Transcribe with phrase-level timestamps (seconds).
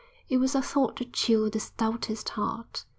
[0.29, 2.85] It was a thought to chill the stoutest heart.